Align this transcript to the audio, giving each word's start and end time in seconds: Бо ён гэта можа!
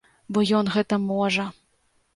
Бо 0.37 0.43
ён 0.61 0.73
гэта 0.77 1.01
можа! 1.11 1.49